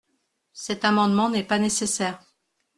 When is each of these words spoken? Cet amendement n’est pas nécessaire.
Cet 0.55 0.83
amendement 0.83 1.29
n’est 1.29 1.43
pas 1.43 1.59
nécessaire. 1.59 2.19